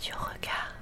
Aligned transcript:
Radio 0.00 0.14
Regard. 0.18 0.72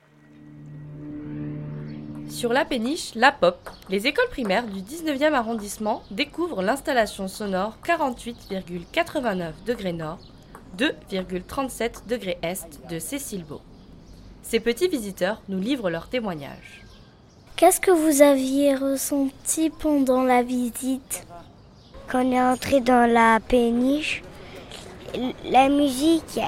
Sur 2.30 2.52
la 2.52 2.65
péniche 2.65 3.17
La 3.17 3.33
Pop, 3.33 3.68
les 3.88 4.06
écoles 4.06 4.29
primaires 4.30 4.67
du 4.67 4.80
19e 4.80 5.33
arrondissement 5.33 6.05
découvrent 6.12 6.62
l'installation 6.62 7.26
sonore 7.26 7.78
48,89 7.84 9.52
degrés 9.66 9.93
nord, 9.93 10.18
2,37 10.79 12.07
degrés 12.07 12.39
est 12.43 12.80
de 12.89 13.00
Cécile 13.00 13.45
Beau. 13.45 13.61
Ces 14.43 14.61
petits 14.61 14.89
visiteurs 14.89 15.43
nous 15.48 15.59
livrent 15.59 15.91
leurs 15.91 16.09
témoignages. 16.09 16.85
Qu'est-ce 17.57 17.80
que 17.80 17.91
vous 17.91 18.23
aviez 18.23 18.77
ressenti 18.77 19.71
pendant 19.71 20.23
la 20.23 20.45
visite? 20.45 21.27
Quand 22.07 22.25
on 22.25 22.32
est 22.32 22.41
entré 22.41 22.80
dans 22.80 23.11
la 23.11 23.41
péniche, 23.41 24.23
la 25.45 25.69
musique, 25.69 26.39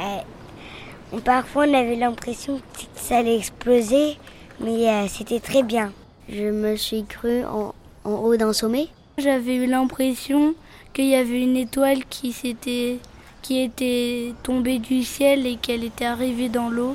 parfois 1.19 1.65
on 1.67 1.75
avait 1.75 1.97
l'impression 1.97 2.59
que 2.59 2.83
ça 2.95 3.19
allait 3.19 3.37
exploser, 3.37 4.17
mais 4.61 4.89
euh, 4.89 5.09
c'était 5.09 5.41
très 5.41 5.63
bien. 5.63 5.93
Je 6.29 6.45
me 6.45 6.77
suis 6.77 7.05
cru 7.05 7.45
en, 7.45 7.75
haut 8.05 8.37
d'un 8.37 8.53
sommet. 8.53 8.89
J'avais 9.19 9.57
eu 9.57 9.67
l'impression 9.67 10.55
qu'il 10.93 11.07
y 11.07 11.17
avait 11.17 11.43
une 11.43 11.57
étoile 11.57 12.05
qui 12.09 12.33
s'était 12.33 12.99
qui 13.43 13.61
était 13.61 14.35
tombée 14.43 14.79
du 14.79 15.03
ciel 15.03 15.47
et 15.47 15.57
qu'elle 15.57 15.83
était 15.83 16.05
arrivée 16.05 16.49
dans 16.49 16.69
l'eau. 16.69 16.95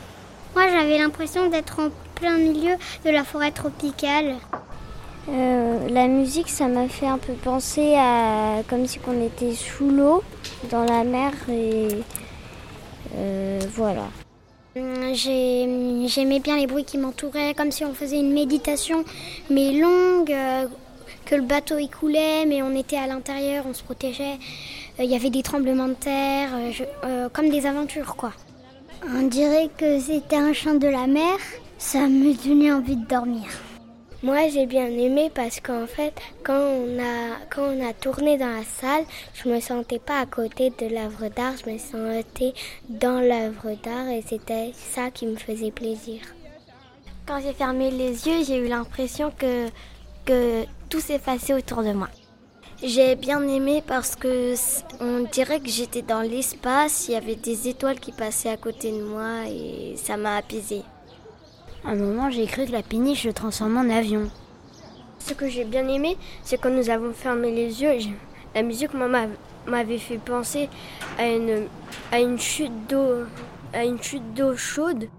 Moi, 0.56 0.68
j'avais 0.70 1.00
l'impression 1.00 1.50
d'être 1.50 1.80
en 1.80 1.90
plein 2.14 2.38
milieu 2.38 2.76
de 3.04 3.10
la 3.10 3.24
forêt 3.24 3.52
tropicale. 3.52 4.36
Euh, 5.28 5.90
la 5.90 6.08
musique, 6.08 6.50
ça 6.50 6.68
m'a 6.68 6.88
fait 6.88 7.08
un 7.08 7.18
peu 7.18 7.34
penser 7.34 7.96
à 7.98 8.62
comme 8.70 8.86
si 8.86 9.00
on 9.08 9.26
était 9.26 9.54
sous 9.54 9.90
l'eau, 9.90 10.24
dans 10.70 10.84
la 10.86 11.04
mer, 11.04 11.32
et 11.50 11.88
euh, 13.18 13.60
voilà. 13.74 14.08
Hum, 14.76 15.14
j'aimais 15.14 16.40
bien 16.40 16.58
les 16.58 16.68
bruits 16.68 16.84
qui 16.84 16.98
m'entouraient, 16.98 17.54
comme 17.54 17.72
si 17.72 17.86
on 17.86 17.94
faisait 17.94 18.20
une 18.20 18.34
méditation, 18.34 19.06
mais 19.50 19.72
longue, 19.74 20.32
euh, 20.32 20.68
que 21.26 21.36
le 21.36 21.44
bateau 21.44 21.78
y 21.78 21.88
coulait, 21.88 22.46
mais 22.46 22.62
on 22.62 22.76
était 22.76 22.98
à 22.98 23.08
l'intérieur, 23.08 23.66
on 23.68 23.74
se 23.74 23.84
protégeait. 23.84 24.38
Euh, 25.00 25.04
il 25.04 25.10
y 25.10 25.16
avait 25.16 25.30
des 25.30 25.44
tremblements 25.44 25.88
de 25.88 25.94
terre, 25.94 26.50
comme 27.34 27.50
des 27.50 27.66
aventures, 27.66 28.16
quoi. 28.16 28.34
On 29.08 29.28
dirait 29.28 29.70
que 29.78 30.00
c'était 30.00 30.38
un 30.38 30.54
chant 30.54 30.76
de 30.76 30.88
la 30.88 31.08
mer, 31.08 31.38
ça 31.78 32.08
me 32.08 32.34
donnait 32.34 32.72
envie 32.72 32.96
de 32.96 33.06
dormir. 33.06 33.46
Moi, 34.26 34.50
j'ai 34.50 34.66
bien 34.66 34.88
aimé 34.88 35.32
parce 35.32 35.60
qu'en 35.60 35.86
fait, 35.86 36.12
quand 36.44 36.58
on, 36.58 36.98
a, 36.98 37.38
quand 37.48 37.62
on 37.62 37.88
a 37.88 37.94
tourné 37.94 38.40
dans 38.40 38.50
la 38.50 38.64
salle, 38.64 39.06
je 39.36 39.48
me 39.48 39.60
sentais 39.60 40.00
pas 40.00 40.20
à 40.20 40.26
côté 40.26 40.72
de 40.72 40.88
l'œuvre 40.88 41.28
d'art, 41.28 41.54
je 41.64 41.70
me 41.70 41.78
sentais 41.78 42.56
dans 42.90 43.20
l'œuvre 43.20 43.78
d'art 43.84 44.08
et 44.10 44.24
c'était 44.28 44.72
ça 44.74 45.12
qui 45.12 45.28
me 45.28 45.36
faisait 45.36 45.70
plaisir. 45.70 46.22
Quand 47.28 47.40
j'ai 47.40 47.54
fermé 47.54 47.92
les 47.92 48.28
yeux, 48.28 48.44
j'ai 48.44 48.58
eu 48.58 48.68
l'impression 48.68 49.32
que, 49.38 49.68
que 50.26 50.64
tout 50.90 51.02
s'effaçait 51.02 51.54
autour 51.54 51.84
de 51.84 51.94
moi. 51.94 52.10
J'ai 52.82 53.14
bien 53.16 53.48
aimé 53.48 53.84
parce 53.86 54.16
que 54.16 54.56
on 55.02 55.28
dirait 55.32 55.60
que 55.60 55.70
j'étais 55.70 56.02
dans 56.02 56.22
l'espace, 56.22 57.10
il 57.10 57.12
y 57.12 57.16
avait 57.16 57.36
des 57.36 57.68
étoiles 57.68 58.00
qui 58.00 58.12
passaient 58.12 58.50
à 58.50 58.58
côté 58.58 58.92
de 58.92 59.04
moi 59.04 59.46
et 59.48 59.96
ça 59.98 60.18
m'a 60.18 60.38
apaisé. 60.38 60.82
À 61.86 61.92
un 61.92 61.96
moment, 61.96 62.32
j'ai 62.32 62.48
cru 62.48 62.66
que 62.66 62.72
la 62.72 62.82
péniche 62.82 63.24
se 63.24 63.30
transformait 63.30 63.80
en 63.80 63.90
avion. 63.96 64.30
Ce 65.20 65.34
que 65.34 65.48
j'ai 65.48 65.66
bien 65.66 65.88
aimé, 65.88 66.18
c'est 66.44 66.60
quand 66.60 66.72
nous 66.72 66.90
avons 66.90 67.14
fermé 67.14 67.52
les 67.52 67.82
yeux, 67.84 67.92
la 68.56 68.64
musique 68.64 68.92
m'avait 69.68 70.00
fait 70.00 70.18
penser 70.18 70.68
à 71.20 71.28
une, 71.28 71.68
à 72.12 72.20
une 72.20 72.40
chute 72.40 72.88
d'eau, 72.90 73.26
à 73.72 73.86
une 73.86 74.02
chute 74.02 74.34
d'eau 74.34 74.56
chaude. 74.56 75.10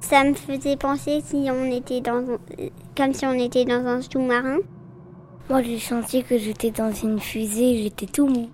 Ça 0.00 0.24
me 0.24 0.32
faisait 0.32 0.76
penser 0.78 1.20
si 1.22 1.48
on 1.50 1.70
était 1.70 2.00
dans, 2.00 2.38
comme 2.96 3.12
si 3.12 3.26
on 3.26 3.32
était 3.32 3.66
dans 3.66 3.84
un 3.86 4.00
sous-marin. 4.00 4.58
Moi, 5.50 5.62
j'ai 5.62 5.78
senti 5.78 6.22
que 6.24 6.38
j'étais 6.38 6.70
dans 6.70 6.92
une 6.92 7.20
fusée, 7.20 7.82
j'étais 7.82 8.06
tout 8.06 8.26
mou. 8.26 8.48